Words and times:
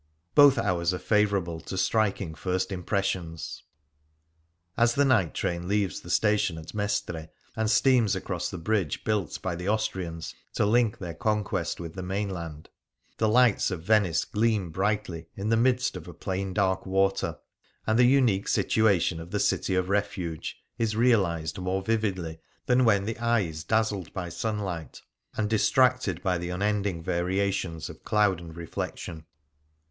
Both 0.33 0.57
hours 0.57 0.95
are 0.95 0.97
favourable 0.97 1.59
to 1.61 1.77
striking 1.77 2.33
first 2.33 2.71
impressions. 2.71 3.61
As 4.75 4.95
the 4.95 5.05
night 5.05 5.35
train 5.35 5.67
leaves 5.67 6.01
the 6.01 6.09
station 6.09 6.57
at 6.57 6.73
Mestre 6.73 7.29
and 7.55 7.69
steams 7.69 8.15
across 8.15 8.49
the 8.49 8.57
bridge 8.57 9.03
built 9.03 9.39
by 9.43 9.55
the 9.55 9.67
Aus 9.69 9.87
trians 9.89 10.33
to 10.55 10.65
link 10.65 10.97
their 10.97 11.13
conquest 11.13 11.79
with 11.79 11.93
the 11.93 12.01
mainland, 12.01 12.67
the 13.19 13.29
lights 13.29 13.69
of 13.69 13.83
Venice 13.83 14.25
gleam 14.25 14.71
brightly 14.71 15.27
in 15.35 15.49
the 15.49 15.55
midst 15.55 15.95
of 15.95 16.07
a 16.07 16.15
plain 16.15 16.47
of 16.47 16.53
dark 16.55 16.87
water; 16.87 17.37
and 17.85 17.99
the 17.99 18.05
unique 18.05 18.47
situa 18.47 18.99
tion 18.99 19.19
of 19.19 19.29
the 19.29 19.39
City 19.39 19.75
of 19.75 19.87
Refuge 19.87 20.57
is 20.79 20.95
realized 20.95 21.59
more 21.59 21.83
vividly 21.83 22.39
than 22.65 22.85
when 22.85 23.05
the 23.05 23.19
eye 23.19 23.41
is 23.41 23.63
dazzled 23.63 24.11
by 24.13 24.29
sun 24.29 24.57
light 24.57 25.03
and 25.37 25.47
distracted 25.47 26.23
by 26.23 26.39
the 26.39 26.49
unending 26.49 27.03
variations 27.03 27.87
of 27.87 28.03
cloud 28.03 28.39
and 28.41 28.57
reflection. 28.57 29.27